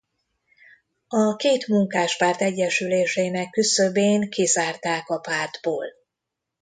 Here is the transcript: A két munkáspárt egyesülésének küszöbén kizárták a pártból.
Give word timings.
A 1.07 1.35
két 1.35 1.67
munkáspárt 1.67 2.41
egyesülésének 2.41 3.49
küszöbén 3.49 4.29
kizárták 4.29 5.09
a 5.09 5.17
pártból. 5.19 5.85